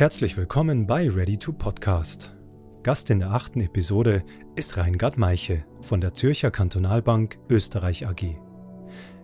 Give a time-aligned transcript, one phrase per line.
[0.00, 2.34] Herzlich willkommen bei Ready to Podcast.
[2.82, 4.22] Gast in der achten Episode
[4.56, 8.38] ist Reingard Meiche von der Zürcher Kantonalbank Österreich AG.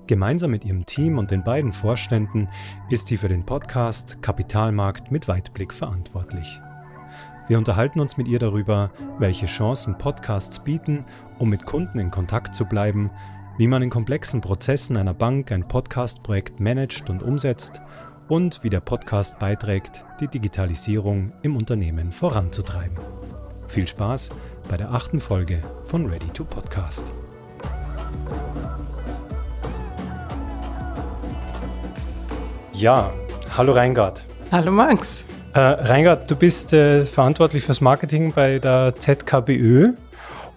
[0.06, 2.50] Gemeinsam mit ihrem Team und den beiden Vorständen
[2.90, 6.60] ist sie für den Podcast Kapitalmarkt mit Weitblick verantwortlich.
[7.48, 11.06] Wir unterhalten uns mit ihr darüber, welche Chancen Podcasts bieten,
[11.38, 13.10] um mit Kunden in Kontakt zu bleiben,
[13.56, 17.80] wie man in komplexen Prozessen einer Bank ein Podcast-Projekt managt und umsetzt
[18.28, 22.96] und wie der Podcast beiträgt, die Digitalisierung im Unternehmen voranzutreiben.
[23.68, 24.30] Viel Spaß
[24.68, 27.12] bei der achten Folge von Ready to Podcast.
[32.72, 33.12] Ja,
[33.56, 34.24] hallo Reingard.
[34.52, 35.24] Hallo Max.
[35.54, 39.94] Äh, Reingard, du bist äh, verantwortlich fürs Marketing bei der ZKBÖ.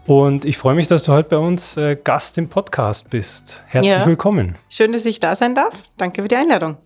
[0.10, 3.62] Und ich freue mich, dass du heute bei uns äh, Gast im Podcast bist.
[3.68, 4.08] Herzlich ja.
[4.08, 4.56] willkommen.
[4.68, 5.84] Schön, dass ich da sein darf.
[5.98, 6.78] Danke für die Einladung.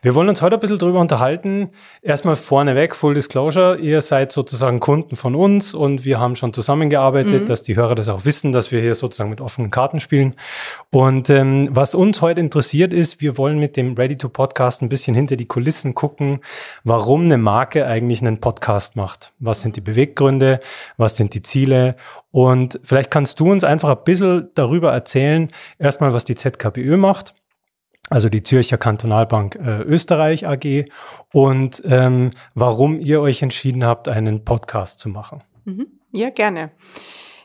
[0.00, 1.70] Wir wollen uns heute ein bisschen darüber unterhalten.
[2.02, 7.42] Erstmal vorneweg, Full Disclosure, ihr seid sozusagen Kunden von uns und wir haben schon zusammengearbeitet,
[7.42, 7.46] mhm.
[7.46, 10.36] dass die Hörer das auch wissen, dass wir hier sozusagen mit offenen Karten spielen.
[10.90, 14.88] Und ähm, was uns heute interessiert ist, wir wollen mit dem Ready to Podcast ein
[14.88, 16.42] bisschen hinter die Kulissen gucken,
[16.84, 19.32] warum eine Marke eigentlich einen Podcast macht.
[19.40, 20.60] Was sind die Beweggründe?
[20.96, 21.96] Was sind die Ziele?
[22.30, 27.34] Und vielleicht kannst du uns einfach ein bisschen darüber erzählen, erstmal, was die ZKBÖ macht,
[28.10, 30.84] also die Zürcher Kantonalbank äh, Österreich AG,
[31.32, 35.42] und ähm, warum ihr euch entschieden habt, einen Podcast zu machen.
[35.64, 35.86] Mhm.
[36.12, 36.70] Ja, gerne.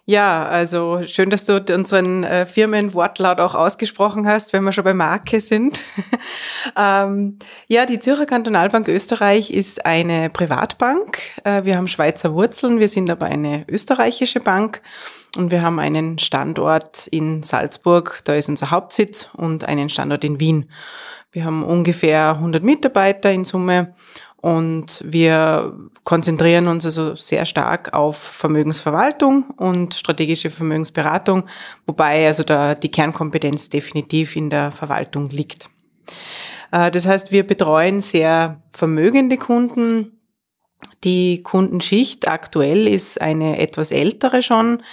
[0.06, 4.94] Ja, also schön, dass du unseren äh, Firmenwortlaut auch ausgesprochen hast, wenn wir schon bei
[4.94, 5.82] Marke sind.
[6.78, 11.20] ähm, ja, die Zürcher Kantonalbank Österreich ist eine Privatbank.
[11.45, 14.82] Äh, wir haben Schweizer Wurzeln, wir sind aber eine österreichische Bank
[15.38, 20.42] und wir haben einen Standort in Salzburg, da ist unser Hauptsitz, und einen Standort in
[20.42, 20.70] Wien.
[21.32, 23.95] Wir haben ungefähr 100 Mitarbeiter in Summe
[24.44, 31.45] und wir konzentrieren uns also sehr stark auf Vermögensverwaltung und strategische Vermögensberatung,
[31.86, 35.70] wobei also da die Kernkompetenz definitiv in der Verwaltung liegt.
[36.73, 40.20] Äh, das heißt, wir betreuen sehr vermögende Kunden.
[41.05, 44.83] Die Kundenschicht aktuell ist eine etwas ältere schon.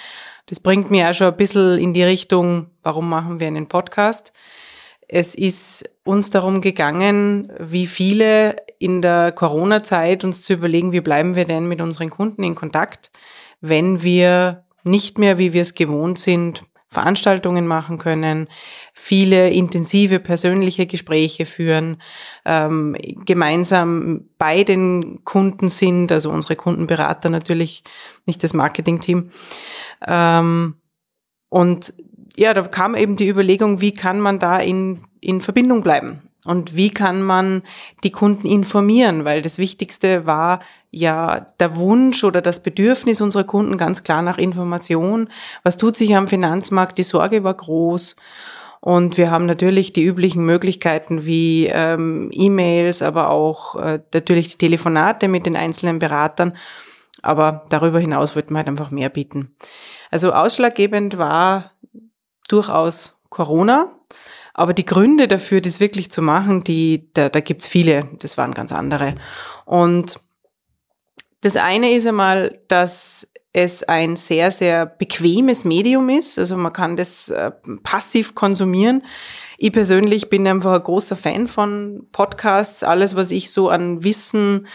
[0.46, 4.32] Das bringt mir auch schon ein bisschen in die Richtung, warum machen wir einen Podcast?
[5.12, 11.34] Es ist uns darum gegangen, wie viele in der Corona-Zeit uns zu überlegen, wie bleiben
[11.34, 13.10] wir denn mit unseren Kunden in Kontakt,
[13.60, 16.62] wenn wir nicht mehr, wie wir es gewohnt sind,
[16.92, 18.46] Veranstaltungen machen können,
[18.92, 22.00] viele intensive persönliche Gespräche führen,
[22.44, 22.96] ähm,
[23.26, 27.82] gemeinsam bei den Kunden sind, also unsere Kundenberater natürlich,
[28.26, 29.30] nicht das Marketingteam.
[30.06, 30.76] Ähm,
[31.48, 31.94] und
[32.36, 36.22] ja, da kam eben die Überlegung, wie kann man da in, in Verbindung bleiben?
[36.46, 37.62] Und wie kann man
[38.02, 39.24] die Kunden informieren?
[39.24, 44.38] Weil das Wichtigste war ja der Wunsch oder das Bedürfnis unserer Kunden ganz klar nach
[44.38, 45.28] Information.
[45.64, 46.96] Was tut sich am Finanzmarkt?
[46.96, 48.16] Die Sorge war groß.
[48.80, 54.66] Und wir haben natürlich die üblichen Möglichkeiten wie ähm, E-Mails, aber auch äh, natürlich die
[54.66, 56.54] Telefonate mit den einzelnen Beratern.
[57.20, 59.54] Aber darüber hinaus wollten wir halt einfach mehr bieten.
[60.10, 61.72] Also ausschlaggebend war
[62.52, 63.92] durchaus Corona.
[64.54, 68.52] Aber die Gründe dafür, das wirklich zu machen, die, da, da gibt's viele, das waren
[68.52, 69.14] ganz andere.
[69.64, 70.20] Und
[71.40, 76.38] das eine ist einmal, dass es ein sehr, sehr bequemes Medium ist.
[76.38, 77.50] Also man kann das äh,
[77.82, 79.02] passiv konsumieren.
[79.58, 82.84] Ich persönlich bin einfach ein großer Fan von Podcasts.
[82.84, 84.66] Alles, was ich so an Wissen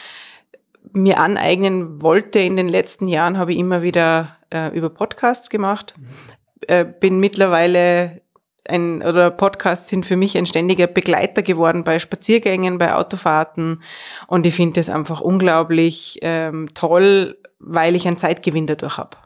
[0.92, 5.94] mir aneignen wollte in den letzten Jahren, habe ich immer wieder äh, über Podcasts gemacht.
[6.68, 8.22] Äh, bin mittlerweile
[8.68, 13.84] ein, oder Podcasts sind für mich ein ständiger Begleiter geworden bei Spaziergängen, bei Autofahrten.
[14.28, 19.18] Und ich finde das einfach unglaublich ähm, toll, weil ich einen Zeitgewinn dadurch habe.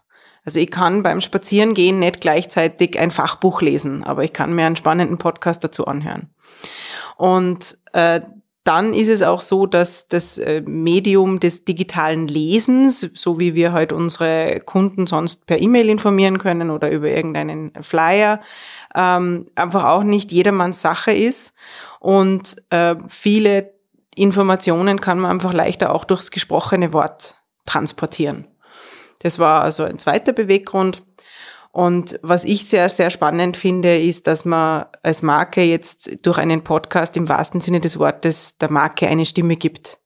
[0.46, 4.76] Also ich kann beim Spazierengehen nicht gleichzeitig ein Fachbuch lesen, aber ich kann mir einen
[4.76, 6.30] spannenden Podcast dazu anhören.
[7.18, 8.22] Und äh,
[8.64, 13.74] dann ist es auch so, dass das äh, Medium des digitalen Lesens, so wie wir
[13.74, 18.42] heute unsere Kunden sonst per E-Mail informieren können oder über irgendeinen Flyer,
[18.96, 21.56] ähm, einfach auch nicht jedermanns Sache ist.
[22.00, 23.74] Und äh, viele
[24.14, 27.36] Informationen kann man einfach leichter auch durchs gesprochene Wort
[27.66, 28.48] transportieren.
[29.20, 31.04] Das war also ein zweiter Beweggrund.
[31.72, 36.64] Und was ich sehr, sehr spannend finde, ist, dass man als Marke jetzt durch einen
[36.64, 40.00] Podcast im wahrsten Sinne des Wortes der Marke eine Stimme gibt.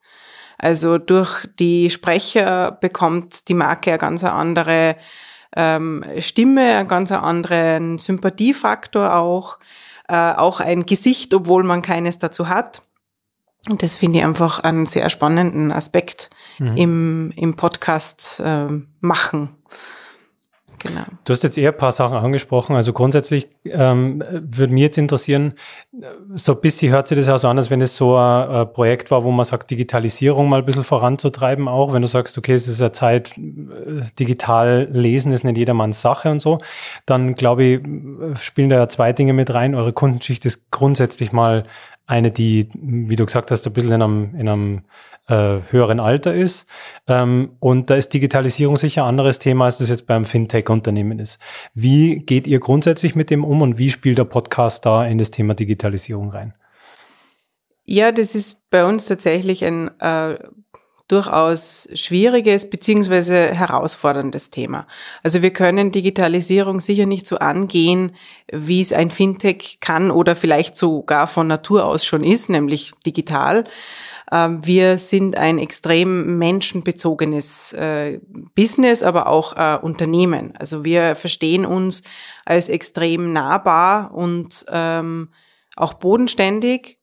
[0.57, 4.97] Also durch die Sprecher bekommt die Marke eine ganz andere
[5.55, 9.59] ähm, Stimme, einen ganz anderen Sympathiefaktor auch,
[10.07, 12.81] äh, auch ein Gesicht, obwohl man keines dazu hat.
[13.69, 16.77] Und das finde ich einfach einen sehr spannenden Aspekt mhm.
[16.77, 18.67] im, im Podcast äh,
[18.99, 19.55] machen.
[20.83, 21.03] Genau.
[21.23, 22.75] Du hast jetzt eher ein paar Sachen angesprochen.
[22.75, 25.53] Also grundsätzlich ähm, würde mich jetzt interessieren,
[26.35, 28.73] so ein bisschen hört sich das auch so an, als wenn es so ein, ein,
[28.73, 31.93] Projekt war, wo man sagt, Digitalisierung mal ein bisschen voranzutreiben auch.
[31.93, 33.33] Wenn du sagst, okay, es ist ja Zeit,
[34.19, 36.57] digital lesen ist nicht jedermanns Sache und so,
[37.05, 39.75] dann glaube ich, spielen da ja zwei Dinge mit rein.
[39.75, 41.63] Eure Kundenschicht ist grundsätzlich mal
[42.05, 44.81] eine, die, wie du gesagt hast, ein bisschen in einem, in einem
[45.27, 46.67] äh, höheren Alter ist.
[47.07, 51.39] Ähm, und da ist Digitalisierung sicher ein anderes Thema, als das jetzt beim Fintech-Unternehmen ist.
[51.73, 55.31] Wie geht ihr grundsätzlich mit dem um und wie spielt der Podcast da in das
[55.31, 56.53] Thema Digitalisierung rein?
[57.85, 60.37] Ja, das ist bei uns tatsächlich ein äh,
[61.07, 64.87] durchaus schwieriges beziehungsweise herausforderndes Thema.
[65.21, 68.15] Also wir können Digitalisierung sicher nicht so angehen,
[68.51, 73.65] wie es ein Fintech kann oder vielleicht sogar von Natur aus schon ist, nämlich digital.
[74.31, 78.19] Ähm, wir sind ein extrem menschenbezogenes äh,
[78.55, 80.55] Business, aber auch äh, Unternehmen.
[80.57, 82.03] Also wir verstehen uns
[82.45, 85.29] als extrem nahbar und ähm,
[85.75, 86.97] auch bodenständig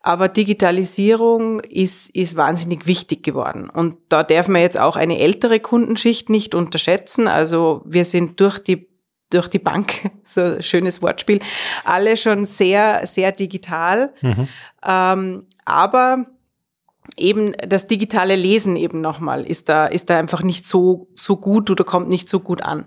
[0.00, 3.68] aber Digitalisierung ist, ist wahnsinnig wichtig geworden.
[3.68, 7.28] Und da darf man jetzt auch eine ältere Kundenschicht nicht unterschätzen.
[7.28, 8.88] Also wir sind durch die
[9.30, 11.40] durch die Bank, so ein schönes Wortspiel,
[11.84, 14.14] alle schon sehr, sehr digital.
[14.22, 14.48] Mhm.
[14.82, 16.26] Ähm, aber
[17.16, 21.70] eben das digitale Lesen eben nochmal ist da, ist da einfach nicht so, so gut
[21.70, 22.86] oder kommt nicht so gut an.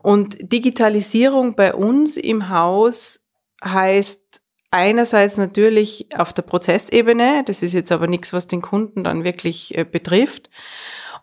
[0.00, 3.26] Und Digitalisierung bei uns im Haus
[3.64, 4.27] heißt
[4.70, 9.76] einerseits natürlich auf der Prozessebene, das ist jetzt aber nichts, was den Kunden dann wirklich
[9.76, 10.50] äh, betrifft.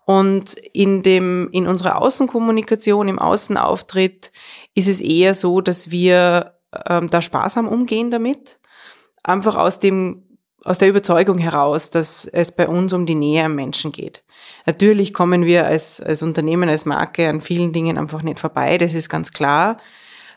[0.06, 4.32] Und in dem, in unserer Außenkommunikation, im Außenauftritt
[4.76, 6.54] ist es eher so, dass wir
[6.88, 8.60] ähm, da sparsam umgehen damit.
[9.24, 10.24] Einfach aus dem,
[10.64, 14.24] aus der Überzeugung heraus, dass es bei uns um die Nähe am Menschen geht.
[14.68, 18.94] Natürlich kommen wir als, als Unternehmen, als Marke an vielen Dingen einfach nicht vorbei, das
[18.94, 19.78] ist ganz klar.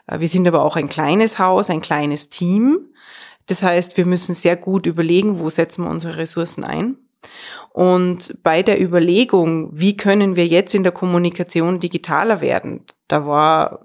[0.09, 2.89] Äh, wir sind aber auch ein kleines Haus, ein kleines Team.
[3.47, 6.97] Das heißt, wir müssen sehr gut überlegen, wo setzen wir unsere Ressourcen ein.
[7.71, 13.81] Und bei der Überlegung, wie können wir jetzt in der Kommunikation digitaler werden, da war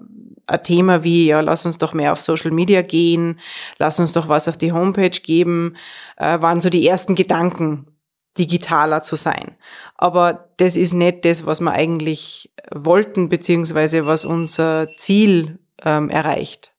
[0.47, 3.39] ein Thema wie, ja, lass uns doch mehr auf Social Media gehen,
[3.79, 5.75] lass uns doch was auf die Homepage geben,
[6.17, 7.87] äh, waren so die ersten Gedanken,
[8.37, 9.55] digitaler zu sein.
[9.95, 16.73] Aber das ist nicht das, was wir eigentlich wollten, beziehungsweise was unser Ziel ähm, erreicht.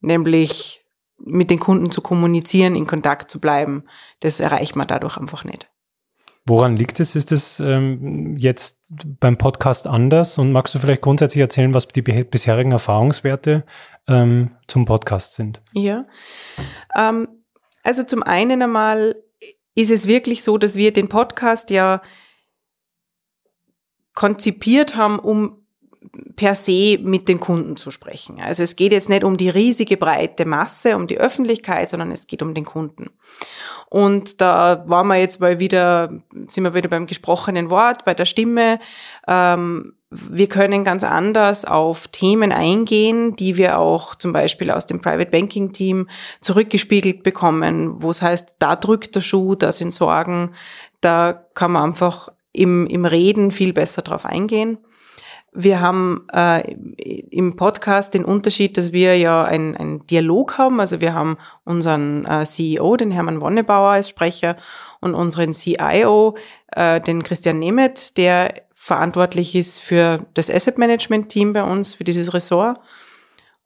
[0.00, 0.84] Nämlich
[1.18, 3.84] mit den Kunden zu kommunizieren, in Kontakt zu bleiben.
[4.20, 5.68] Das erreicht man dadurch einfach nicht.
[6.46, 7.14] Woran liegt es?
[7.14, 10.38] Ist es ähm, jetzt beim Podcast anders?
[10.38, 13.64] Und magst du vielleicht grundsätzlich erzählen, was die bisherigen Erfahrungswerte
[14.06, 15.60] ähm, zum Podcast sind?
[15.74, 16.06] Ja.
[16.96, 17.28] Ähm,
[17.82, 19.16] also zum einen einmal
[19.74, 22.00] ist es wirklich so, dass wir den Podcast ja
[24.14, 25.66] konzipiert haben, um
[26.36, 28.40] per se mit den Kunden zu sprechen.
[28.40, 32.26] Also es geht jetzt nicht um die riesige breite Masse, um die Öffentlichkeit, sondern es
[32.26, 33.10] geht um den Kunden.
[33.90, 36.12] Und da waren wir jetzt mal wieder,
[36.46, 38.78] sind wir wieder beim gesprochenen Wort, bei der Stimme.
[39.26, 45.02] Ähm, wir können ganz anders auf Themen eingehen, die wir auch zum Beispiel aus dem
[45.02, 46.08] Private Banking Team
[46.40, 50.52] zurückgespiegelt bekommen, wo es heißt, da drückt der Schuh, da sind Sorgen,
[51.00, 54.78] da kann man einfach im, im Reden viel besser drauf eingehen.
[55.52, 56.72] Wir haben äh,
[57.30, 60.78] im Podcast den Unterschied, dass wir ja einen Dialog haben.
[60.78, 64.56] Also wir haben unseren äh, CEO, den Hermann Wonnebauer als Sprecher
[65.00, 66.36] und unseren CIO,
[66.72, 72.04] äh, den Christian Nemeth, der verantwortlich ist für das Asset Management Team bei uns, für
[72.04, 72.78] dieses Ressort.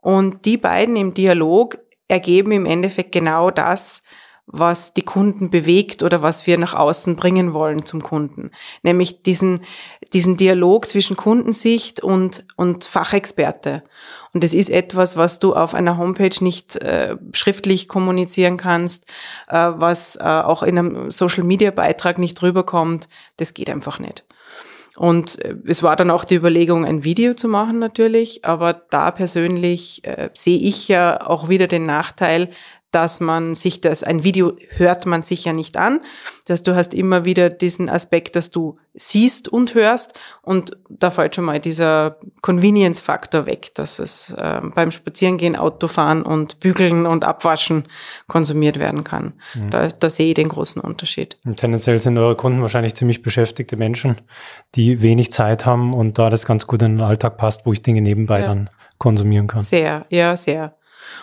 [0.01, 4.03] Und die beiden im Dialog ergeben im Endeffekt genau das,
[4.47, 8.51] was die Kunden bewegt oder was wir nach außen bringen wollen zum Kunden.
[8.83, 9.63] Nämlich diesen,
[10.13, 13.83] diesen Dialog zwischen Kundensicht und, und Fachexperte.
[14.35, 19.07] Und das ist etwas, was du auf einer Homepage nicht äh, schriftlich kommunizieren kannst,
[19.49, 23.09] äh, was äh, auch in einem Social-Media-Beitrag nicht rüberkommt.
[23.37, 24.25] Das geht einfach nicht.
[24.97, 29.11] Und äh, es war dann auch die Überlegung, ein Video zu machen natürlich, aber da
[29.11, 32.51] persönlich äh, sehe ich ja auch wieder den Nachteil,
[32.93, 36.01] dass man sich das, ein Video hört man sich ja nicht an.
[36.45, 41.11] Das heißt, du hast immer wieder diesen Aspekt, dass du siehst und hörst und da
[41.11, 47.25] fällt schon mal dieser Convenience-Faktor weg, dass es äh, beim Spazierengehen, Autofahren und Bügeln und
[47.25, 47.85] Abwaschen
[48.29, 49.33] konsumiert werden kann.
[49.55, 49.71] Mhm.
[49.71, 51.39] Da, da sehe ich den großen Unterschied.
[51.47, 54.19] Und tendenziell sind eure Kunden wahrscheinlich ziemlich beschäftigte Menschen,
[54.75, 57.81] die wenig Zeit haben und da das ganz gut in den Alltag passt, wo ich
[57.81, 58.49] Dinge nebenbei ja.
[58.49, 58.69] dann
[58.99, 59.63] konsumieren kann.
[59.63, 60.75] Sehr, ja, sehr.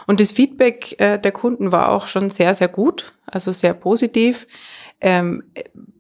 [0.08, 4.48] Und das Feedback äh, der Kunden war auch schon sehr, sehr gut, also sehr positiv.
[5.02, 5.44] Ähm,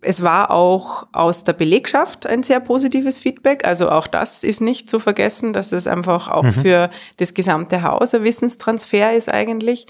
[0.01, 3.65] es war auch aus der Belegschaft ein sehr positives Feedback.
[3.65, 6.51] Also auch das ist nicht zu vergessen, dass es einfach auch mhm.
[6.51, 9.87] für das gesamte Haus ein Wissenstransfer ist eigentlich.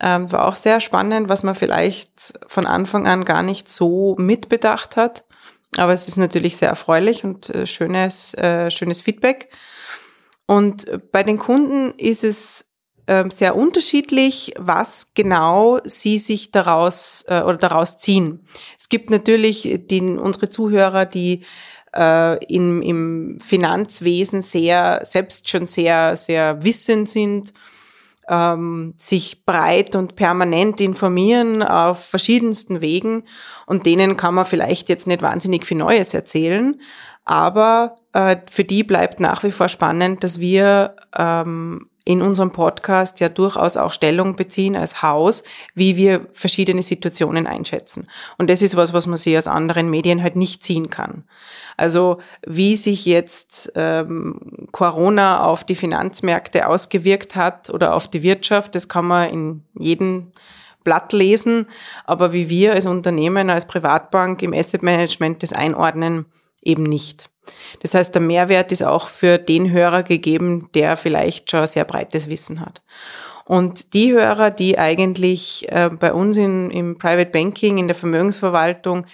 [0.00, 4.96] Ähm, war auch sehr spannend, was man vielleicht von Anfang an gar nicht so mitbedacht
[4.96, 5.24] hat.
[5.76, 9.48] Aber es ist natürlich sehr erfreulich und äh, schönes, äh, schönes Feedback.
[10.46, 12.67] Und bei den Kunden ist es
[13.30, 18.40] sehr unterschiedlich, was genau sie sich daraus äh, oder daraus ziehen.
[18.78, 21.44] Es gibt natürlich die, unsere Zuhörer, die
[21.96, 27.52] äh, im, im Finanzwesen sehr, selbst schon sehr, sehr wissend sind,
[28.28, 33.24] ähm, sich breit und permanent informieren auf verschiedensten Wegen
[33.66, 36.80] und denen kann man vielleicht jetzt nicht wahnsinnig viel Neues erzählen,
[37.24, 43.20] aber äh, für die bleibt nach wie vor spannend, dass wir ähm, in unserem Podcast
[43.20, 48.08] ja durchaus auch Stellung beziehen als Haus, wie wir verschiedene Situationen einschätzen.
[48.38, 51.24] Und das ist was, was man sich aus anderen Medien halt nicht ziehen kann.
[51.76, 58.74] Also wie sich jetzt ähm, Corona auf die Finanzmärkte ausgewirkt hat oder auf die Wirtschaft,
[58.74, 60.32] das kann man in jedem
[60.84, 61.66] Blatt lesen.
[62.06, 66.24] Aber wie wir als Unternehmen, als Privatbank im Asset Management das einordnen,
[66.62, 67.28] eben nicht.
[67.80, 72.28] Das heißt, der Mehrwert ist auch für den Hörer gegeben, der vielleicht schon sehr breites
[72.28, 72.82] Wissen hat.
[73.44, 79.06] Und die Hörer, die eigentlich äh, bei uns in, im Private Banking, in der Vermögensverwaltung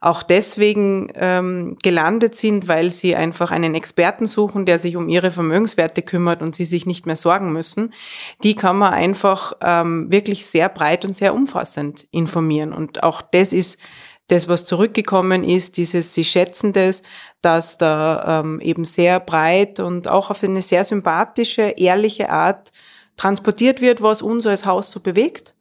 [0.00, 5.30] auch deswegen ähm, gelandet sind, weil sie einfach einen Experten suchen, der sich um ihre
[5.30, 7.94] Vermögenswerte kümmert und sie sich nicht mehr sorgen müssen,
[8.42, 12.72] die kann man einfach ähm, wirklich sehr breit und sehr umfassend informieren.
[12.72, 13.80] Und auch das ist
[14.28, 17.02] das, was zurückgekommen ist, dieses, sie schätzen das,
[17.42, 22.72] dass da ähm, eben sehr breit und auch auf eine sehr sympathische, ehrliche Art
[23.16, 25.54] transportiert wird, was uns als Haus so bewegt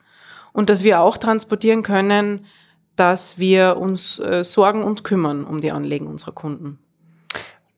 [0.52, 2.46] und dass wir auch transportieren können,
[2.96, 6.80] dass wir uns äh, sorgen und kümmern um die Anliegen unserer Kunden.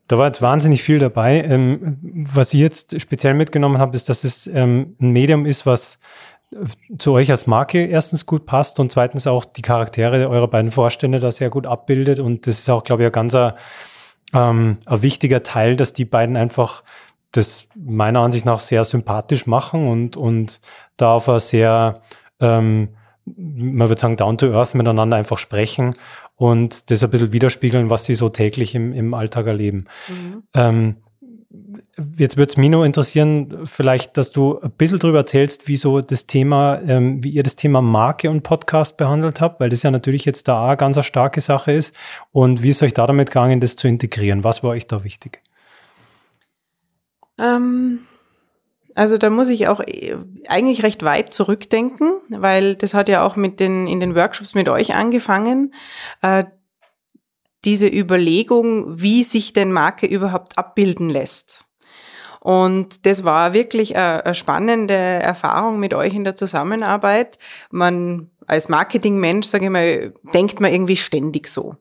[0.08, 1.44] Da war jetzt wahnsinnig viel dabei.
[1.44, 6.00] Ähm, was ich jetzt speziell mitgenommen habe, ist, dass es ähm, ein Medium ist, was
[6.98, 11.20] zu euch als Marke erstens gut passt und zweitens auch die Charaktere eurer beiden Vorstände
[11.20, 12.20] da sehr gut abbildet.
[12.20, 13.56] Und das ist auch, glaube ich, ein ganzer
[14.34, 16.84] ähm, ein wichtiger Teil, dass die beiden einfach
[17.32, 20.62] das meiner Ansicht nach sehr sympathisch machen und, und
[20.96, 22.02] da auf eine sehr,
[22.40, 22.90] ähm,
[23.26, 25.96] man würde sagen, down to earth miteinander einfach sprechen
[26.36, 29.86] und das ein bisschen widerspiegeln, was sie so täglich im, im Alltag erleben.
[30.08, 30.44] Mhm.
[30.54, 30.96] Ähm,
[32.18, 36.28] Jetzt würde es nur interessieren, vielleicht, dass du ein bisschen darüber erzählst, wie so das
[36.28, 40.24] Thema, ähm, wie ihr das Thema Marke und Podcast behandelt habt, weil das ja natürlich
[40.24, 41.96] jetzt da eine ganz eine starke Sache ist.
[42.32, 44.44] Und wie ist euch da damit gegangen, das zu integrieren?
[44.44, 45.42] Was war euch da wichtig?
[47.40, 48.02] Ähm,
[48.94, 53.36] also da muss ich auch äh, eigentlich recht weit zurückdenken, weil das hat ja auch
[53.36, 55.74] mit den, in den Workshops mit euch angefangen.
[56.22, 56.46] Äh,
[57.66, 61.67] diese Überlegung, wie sich denn Marke überhaupt abbilden lässt.
[62.48, 67.40] Und das war wirklich eine, spannende Erfahrung mit euch in der Zusammenarbeit.
[67.72, 71.76] Man als Marketingmensch, sage ich mal, denkt man irgendwie ständig so.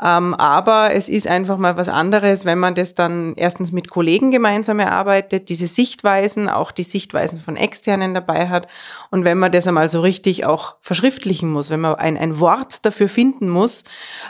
[0.00, 4.30] Ähm, aber es ist einfach mal was anderes, wenn man das dann erstens mit Kollegen
[4.30, 8.68] gemeinsam erarbeitet, diese Sichtweisen, auch die Sichtweisen von Externen dabei hat.
[9.10, 12.86] Und wenn man das einmal so richtig auch verschriftlichen muss, wenn man ein, ein Wort
[12.86, 13.82] dafür finden muss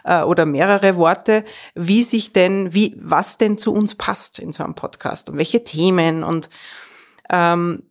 [0.05, 4.65] äh, oder mehrere Worte, wie sich denn, wie, was denn zu uns passt in so
[4.65, 6.49] einem Podcast und welche Themen und
[7.29, 7.83] ähm,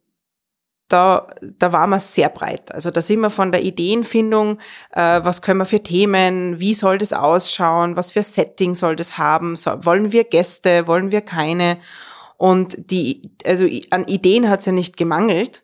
[0.93, 2.71] da, da war man sehr breit.
[2.71, 4.59] Also da sind wir von der Ideenfindung,
[4.91, 9.17] äh, was können wir für Themen, wie soll das ausschauen, was für Setting soll das
[9.17, 11.79] haben, so, wollen wir Gäste, wollen wir keine.
[12.37, 15.63] Und die, also an Ideen hat es ja nicht gemangelt,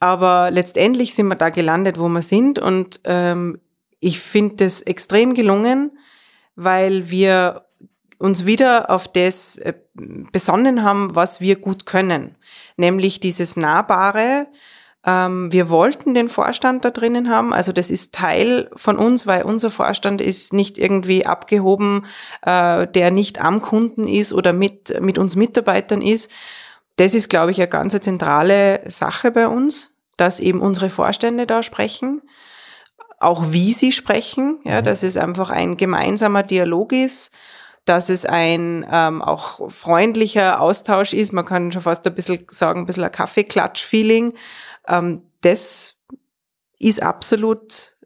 [0.00, 2.58] aber letztendlich sind wir da gelandet, wo wir sind.
[2.58, 3.58] Und ähm,
[4.00, 5.92] ich finde das extrem gelungen,
[6.56, 7.64] weil wir
[8.22, 12.36] uns wieder auf das äh, besonnen haben, was wir gut können,
[12.76, 14.46] nämlich dieses Nahbare.
[15.04, 19.42] Ähm, wir wollten den Vorstand da drinnen haben, also das ist Teil von uns, weil
[19.42, 22.06] unser Vorstand ist nicht irgendwie abgehoben,
[22.42, 26.30] äh, der nicht am Kunden ist oder mit, mit uns Mitarbeitern ist.
[26.96, 31.62] Das ist, glaube ich, eine ganz zentrale Sache bei uns, dass eben unsere Vorstände da
[31.62, 32.22] sprechen
[33.18, 34.84] auch wie sie sprechen, ja, mhm.
[34.84, 37.30] dass es einfach ein gemeinsamer Dialog ist
[37.84, 41.32] dass es ein ähm, auch freundlicher Austausch ist.
[41.32, 44.34] Man kann schon fast ein bisschen sagen, ein bisschen ein Kaffeeklatsch-Feeling.
[44.86, 46.00] Ähm, das
[46.78, 47.96] ist absolut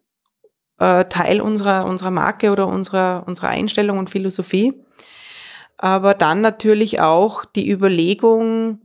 [0.78, 4.74] äh, Teil unserer, unserer Marke oder unserer, unserer Einstellung und Philosophie.
[5.78, 8.80] Aber dann natürlich auch die Überlegung,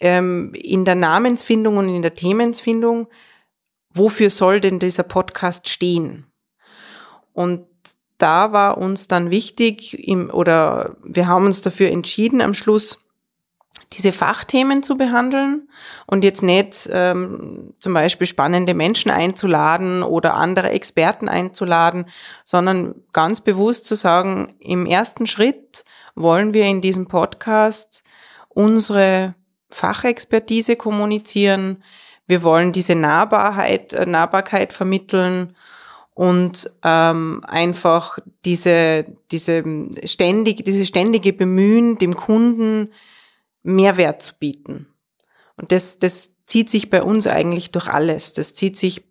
[0.00, 3.08] ähm, in der Namensfindung und in der Themensfindung,
[3.90, 6.26] wofür soll denn dieser Podcast stehen?
[7.32, 7.67] Und
[8.18, 12.98] da war uns dann wichtig, im, oder wir haben uns dafür entschieden, am Schluss
[13.94, 15.68] diese Fachthemen zu behandeln
[16.06, 22.06] und jetzt nicht ähm, zum Beispiel spannende Menschen einzuladen oder andere Experten einzuladen,
[22.44, 25.84] sondern ganz bewusst zu sagen, im ersten Schritt
[26.14, 28.02] wollen wir in diesem Podcast
[28.48, 29.34] unsere
[29.70, 31.82] Fachexpertise kommunizieren.
[32.26, 35.54] Wir wollen diese Nahbarkeit, äh, Nahbarkeit vermitteln
[36.18, 39.62] und ähm, einfach diese, diese
[40.02, 42.92] ständig, diese ständige Bemühen, dem Kunden
[43.62, 44.88] Mehrwert zu bieten.
[45.56, 48.32] Und das, das zieht sich bei uns eigentlich durch alles.
[48.32, 49.04] Das zieht sich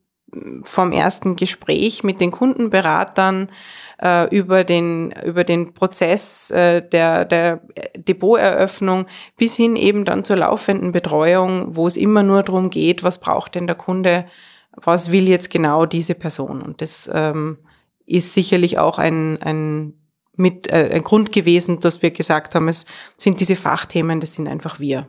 [0.66, 3.54] vom ersten Gespräch mit den Kundenberatern
[4.02, 7.62] äh, über den über den Prozess äh, der der
[7.96, 9.06] Depoteröffnung
[9.38, 13.56] bis hin eben dann zur laufenden Betreuung, wo es immer nur darum geht, was braucht
[13.56, 14.26] denn der Kunde
[14.84, 16.62] was will jetzt genau diese Person?
[16.62, 17.58] Und das ähm,
[18.06, 19.94] ist sicherlich auch ein, ein,
[20.36, 22.86] mit, äh, ein Grund gewesen, dass wir gesagt haben, es
[23.18, 25.08] sind diese Fachthemen, das sind einfach wir.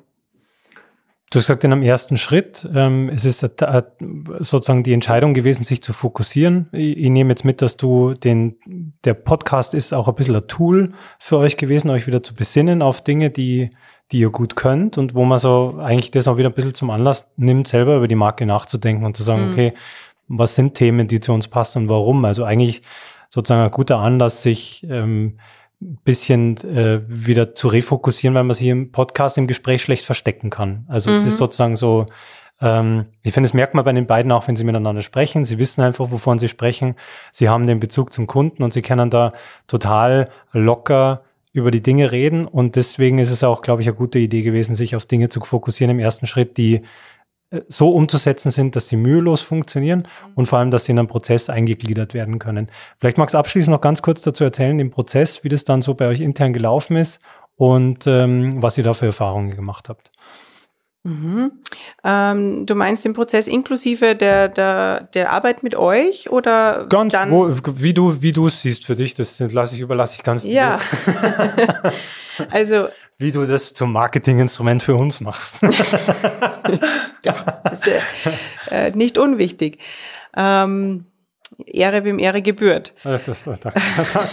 [1.30, 5.82] Du hast gesagt, in einem ersten Schritt, ähm, es ist sozusagen die Entscheidung gewesen, sich
[5.82, 6.68] zu fokussieren.
[6.72, 8.56] Ich, ich, nehme jetzt mit, dass du den,
[9.04, 12.80] der Podcast ist auch ein bisschen ein Tool für euch gewesen, euch wieder zu besinnen
[12.80, 13.68] auf Dinge, die,
[14.10, 16.88] die ihr gut könnt und wo man so eigentlich das auch wieder ein bisschen zum
[16.88, 19.52] Anlass nimmt, selber über die Marke nachzudenken und zu sagen, mhm.
[19.52, 19.74] okay,
[20.28, 22.24] was sind Themen, die zu uns passen und warum?
[22.24, 22.80] Also eigentlich
[23.28, 25.36] sozusagen ein guter Anlass, sich ähm,
[25.80, 30.84] bisschen äh, wieder zu refokussieren, weil man sich im Podcast, im Gespräch schlecht verstecken kann.
[30.88, 31.16] Also mhm.
[31.16, 31.38] es ist mhm.
[31.38, 32.06] sozusagen so,
[32.60, 35.44] ähm, ich finde, es merkt man bei den beiden auch, wenn sie miteinander sprechen.
[35.44, 36.96] Sie wissen einfach, wovon sie sprechen.
[37.32, 39.32] Sie haben den Bezug zum Kunden und sie können da
[39.66, 42.46] total locker über die Dinge reden.
[42.46, 45.40] Und deswegen ist es auch, glaube ich, eine gute Idee gewesen, sich auf Dinge zu
[45.40, 46.82] fokussieren im ersten Schritt, die
[47.68, 51.48] so umzusetzen sind, dass sie mühelos funktionieren und vor allem, dass sie in einen Prozess
[51.48, 52.70] eingegliedert werden können.
[52.98, 55.94] Vielleicht magst du abschließend noch ganz kurz dazu erzählen, im Prozess, wie das dann so
[55.94, 57.20] bei euch intern gelaufen ist
[57.56, 60.12] und ähm, was ihr da für Erfahrungen gemacht habt.
[61.04, 61.52] Mhm.
[62.04, 67.30] Ähm, du meinst den Prozess inklusive der, der, der Arbeit mit euch oder ganz dann
[67.30, 70.44] wo, wie du wie du es siehst für dich, das lasse ich überlasse ich ganz
[70.44, 70.78] ja.
[72.50, 75.60] also wie du das zum Marketinginstrument für uns machst.
[77.24, 78.02] ja, das ist
[78.70, 79.78] äh, nicht unwichtig.
[80.36, 81.06] Ähm,
[81.66, 82.94] Ehre wem Ehre gebührt.
[83.02, 83.44] Das, das,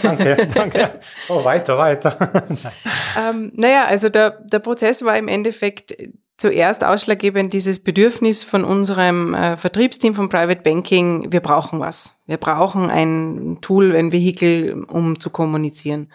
[0.02, 1.00] danke, danke.
[1.28, 2.44] Oh, weiter, weiter.
[3.18, 5.96] ähm, naja, also der, der Prozess war im Endeffekt
[6.36, 12.14] zuerst ausschlaggebend dieses Bedürfnis von unserem äh, Vertriebsteam von Private Banking, wir brauchen was.
[12.26, 16.12] Wir brauchen ein Tool, ein Vehikel, um zu kommunizieren.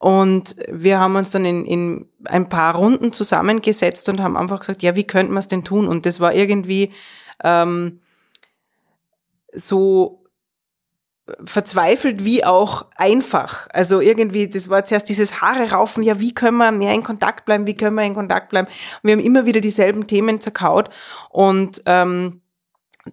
[0.00, 4.82] Und wir haben uns dann in, in ein paar Runden zusammengesetzt und haben einfach gesagt,
[4.82, 5.86] ja, wie könnten wir es denn tun?
[5.86, 6.90] Und das war irgendwie
[7.44, 8.00] ähm,
[9.52, 10.24] so
[11.44, 13.68] verzweifelt wie auch einfach.
[13.74, 17.44] Also irgendwie, das war zuerst dieses Haare raufen, ja, wie können wir mehr in Kontakt
[17.44, 18.68] bleiben, wie können wir in Kontakt bleiben?
[18.68, 20.88] Und wir haben immer wieder dieselben Themen zerkaut.
[21.28, 22.40] Und ähm,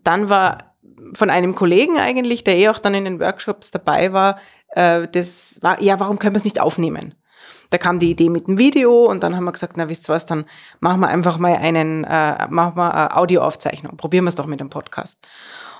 [0.04, 0.76] dann war
[1.14, 4.40] von einem Kollegen eigentlich, der eh auch dann in den Workshops dabei war,
[4.78, 7.16] äh, das war, ja, warum können wir es nicht aufnehmen?
[7.70, 10.14] Da kam die Idee mit dem Video und dann haben wir gesagt, na wisst ihr
[10.14, 10.46] was, dann
[10.80, 14.60] machen wir einfach mal einen, äh, machen wir eine Audioaufzeichnung, probieren wir es doch mit
[14.60, 15.20] dem Podcast.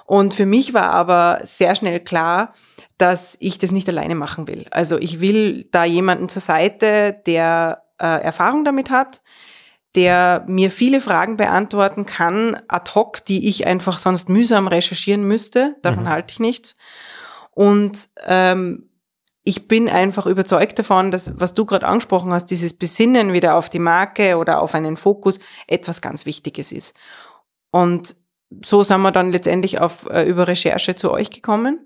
[0.06, 2.54] Und für mich war aber sehr schnell klar,
[2.98, 4.66] dass ich das nicht alleine machen will.
[4.72, 9.22] Also ich will da jemanden zur Seite, der äh, Erfahrung damit hat,
[9.96, 15.76] der mir viele Fragen beantworten kann, ad hoc, die ich einfach sonst mühsam recherchieren müsste.
[15.82, 16.10] Davon mhm.
[16.10, 16.76] halte ich nichts.
[17.52, 18.87] Und ähm,
[19.48, 23.70] ich bin einfach überzeugt davon, dass, was du gerade angesprochen hast, dieses Besinnen wieder auf
[23.70, 26.94] die Marke oder auf einen Fokus etwas ganz Wichtiges ist.
[27.72, 28.18] Und
[28.62, 31.80] so sind wir dann letztendlich auf, äh, über Recherche zu euch gekommen.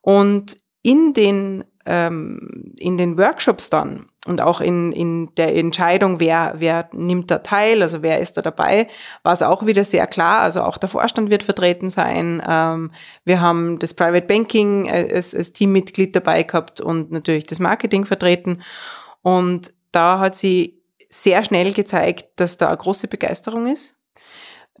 [0.00, 6.54] Und in den, ähm, in den Workshops dann und auch in, in der Entscheidung, wer,
[6.58, 8.86] wer nimmt da teil, also wer ist da dabei,
[9.24, 10.40] war es auch wieder sehr klar.
[10.40, 12.40] Also auch der Vorstand wird vertreten sein.
[12.46, 12.92] Ähm,
[13.24, 18.04] wir haben das Private Banking äh, als, als Teammitglied dabei gehabt und natürlich das Marketing
[18.04, 18.62] vertreten.
[19.22, 23.96] Und da hat sie sehr schnell gezeigt, dass da eine große Begeisterung ist,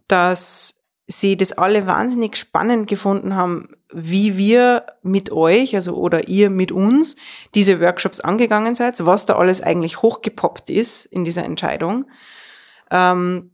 [0.06, 6.50] dass sie das alle wahnsinnig spannend gefunden haben, wie wir mit euch, also oder ihr
[6.50, 7.16] mit uns,
[7.54, 12.06] diese Workshops angegangen seid, was da alles eigentlich hochgepoppt ist in dieser Entscheidung.
[12.90, 13.50] Ähm,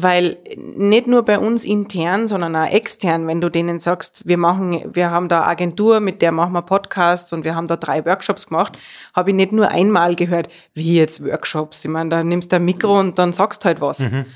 [0.00, 4.84] weil nicht nur bei uns intern, sondern auch extern, wenn du denen sagst, wir machen,
[4.94, 8.46] wir haben da Agentur, mit der machen wir Podcasts und wir haben da drei Workshops
[8.46, 8.78] gemacht,
[9.12, 11.84] habe ich nicht nur einmal gehört, wie jetzt Workshops.
[11.84, 13.98] Ich meine, da nimmst du ein Mikro und dann sagst halt was.
[13.98, 14.26] Mhm.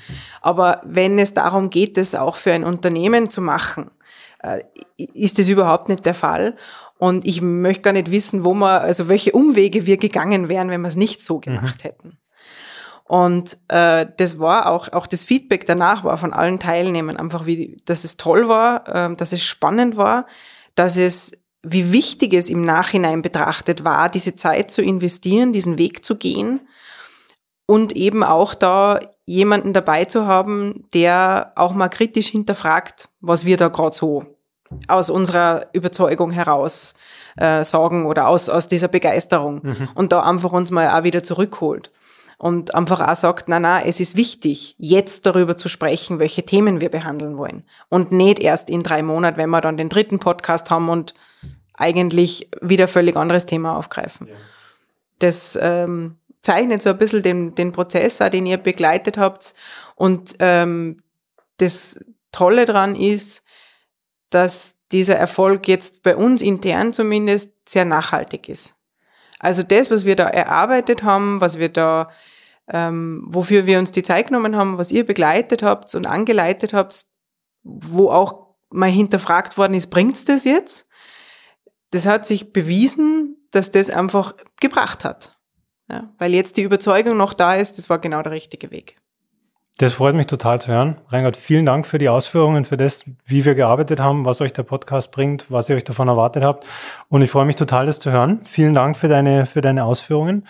[0.41, 3.89] Aber wenn es darum geht, das auch für ein Unternehmen zu machen,
[4.97, 6.55] ist das überhaupt nicht der Fall.
[6.97, 10.81] Und ich möchte gar nicht wissen, wo man, also welche Umwege wir gegangen wären, wenn
[10.81, 11.83] wir es nicht so gemacht mhm.
[11.83, 12.17] hätten.
[13.03, 17.81] Und äh, das war auch, auch das Feedback danach war von allen Teilnehmern einfach, wie,
[17.85, 20.25] dass es toll war, äh, dass es spannend war,
[20.75, 26.05] dass es, wie wichtig es im Nachhinein betrachtet war, diese Zeit zu investieren, diesen Weg
[26.05, 26.61] zu gehen
[27.65, 33.57] und eben auch da jemanden dabei zu haben, der auch mal kritisch hinterfragt, was wir
[33.57, 34.25] da gerade so
[34.87, 36.95] aus unserer Überzeugung heraus
[37.37, 39.89] äh, sagen oder aus, aus dieser Begeisterung mhm.
[39.95, 41.91] und da einfach uns mal auch wieder zurückholt
[42.37, 46.81] und einfach auch sagt, na na, es ist wichtig, jetzt darüber zu sprechen, welche Themen
[46.81, 50.69] wir behandeln wollen und nicht erst in drei Monaten, wenn wir dann den dritten Podcast
[50.69, 51.13] haben und
[51.75, 54.27] eigentlich wieder völlig anderes Thema aufgreifen.
[54.27, 54.33] Ja.
[55.19, 59.55] Das ähm, zeichnet so ein bisschen den, den Prozess, auch, den ihr begleitet habt
[59.95, 61.01] und ähm,
[61.57, 63.43] das Tolle dran ist,
[64.29, 68.75] dass dieser Erfolg jetzt bei uns intern zumindest sehr nachhaltig ist.
[69.39, 72.09] Also das, was wir da erarbeitet haben, was wir da
[72.67, 77.05] ähm, wofür wir uns die Zeit genommen haben, was ihr begleitet habt und angeleitet habt,
[77.63, 80.87] wo auch mal hinterfragt worden ist, bringt's das jetzt?
[81.91, 85.37] Das hat sich bewiesen, dass das einfach gebracht hat.
[85.89, 88.97] Ja, weil jetzt die Überzeugung noch da ist, das war genau der richtige Weg.
[89.79, 90.97] Das freut mich total zu hören.
[91.07, 94.61] Reingard, vielen Dank für die Ausführungen, für das, wie wir gearbeitet haben, was euch der
[94.63, 96.67] Podcast bringt, was ihr euch davon erwartet habt.
[97.09, 98.41] Und ich freue mich total, das zu hören.
[98.45, 100.47] Vielen Dank für deine, für deine Ausführungen.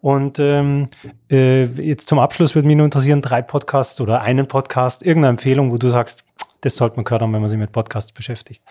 [0.00, 0.84] Und ähm,
[1.30, 5.72] äh, jetzt zum Abschluss würde mich nur interessieren, drei Podcasts oder einen Podcast, irgendeine Empfehlung,
[5.72, 6.24] wo du sagst,
[6.60, 8.62] das sollte man hören, wenn man sich mit Podcasts beschäftigt.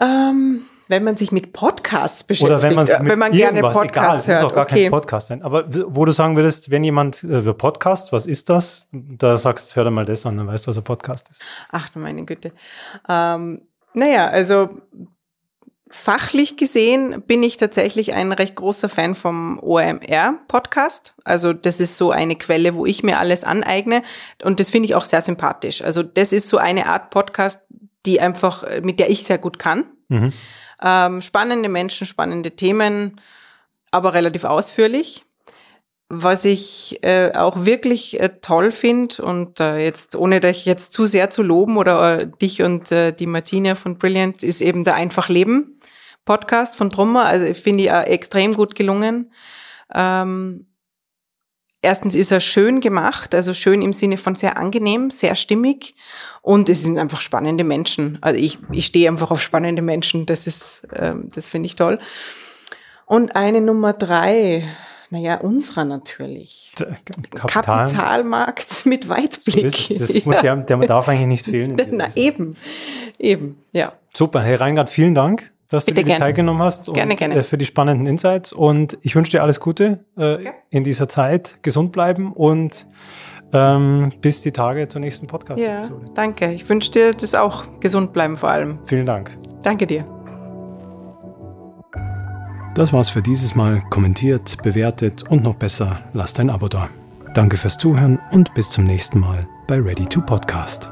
[0.00, 4.36] Ähm, wenn man sich mit Podcasts beschäftigt, oder wenn mit wenn man gerne Podcasts egal,
[4.36, 4.42] hört.
[4.42, 4.82] muss auch gar okay.
[4.84, 5.42] kein Podcast sein.
[5.42, 8.88] Aber wo du sagen würdest, wenn jemand äh, Podcast, was ist das?
[8.92, 11.42] Da sagst, hör dir mal das an, dann weißt du, was ein Podcast ist.
[11.70, 12.52] Ach du meine Güte.
[13.08, 13.62] Ähm,
[13.94, 14.70] naja, also
[15.90, 21.14] Fachlich gesehen bin ich tatsächlich ein recht großer Fan vom OMR-Podcast.
[21.24, 24.02] Also das ist so eine Quelle, wo ich mir alles aneigne
[24.42, 25.80] und das finde ich auch sehr sympathisch.
[25.80, 27.62] Also das ist so eine Art Podcast,
[28.04, 29.86] die einfach, mit der ich sehr gut kann.
[30.08, 30.34] Mhm.
[30.82, 33.20] Ähm, spannende Menschen, spannende Themen,
[33.90, 35.24] aber relativ ausführlich.
[36.10, 41.04] Was ich äh, auch wirklich äh, toll finde und äh, jetzt, ohne dich jetzt zu
[41.04, 44.94] sehr zu loben oder äh, dich und äh, die Martina von Brilliant, ist eben der
[44.94, 45.80] Einfach Leben
[46.24, 47.24] Podcast von Trummer.
[47.26, 49.32] Also finde ich auch extrem gut gelungen.
[49.94, 50.66] Ähm,
[51.82, 55.94] erstens ist er schön gemacht, also schön im Sinne von sehr angenehm, sehr stimmig
[56.42, 58.18] und es sind einfach spannende Menschen.
[58.20, 61.98] Also ich, ich stehe einfach auf spannende Menschen, das ist, ähm, das finde ich toll.
[63.06, 64.68] Und eine Nummer drei,
[65.10, 66.74] naja, unserer natürlich.
[67.34, 67.86] Kapital.
[67.86, 69.70] Kapitalmarkt mit Weitblick.
[69.70, 70.42] So das, ja.
[70.42, 71.80] der, der darf eigentlich nicht fehlen.
[71.92, 72.56] Na, eben,
[73.18, 73.94] eben, ja.
[74.12, 77.34] Super, Herr Reingard, vielen Dank, dass Bitte du dir teilgenommen hast gerne, und gerne.
[77.36, 78.52] Äh, für die spannenden Insights.
[78.52, 80.50] Und ich wünsche dir alles Gute äh, ja.
[80.70, 82.86] in dieser Zeit, gesund bleiben und
[83.52, 86.06] ähm, bis die Tage zur nächsten Podcast-Episode.
[86.06, 86.52] Ja, danke.
[86.52, 88.78] Ich wünsche dir das auch, gesund bleiben vor allem.
[88.84, 89.36] Vielen Dank.
[89.62, 90.04] Danke dir.
[92.74, 93.80] Das war's für dieses Mal.
[93.90, 96.88] Kommentiert, bewertet und noch besser, lasst ein Abo da.
[97.34, 100.90] Danke fürs Zuhören und bis zum nächsten Mal bei Ready to Podcast.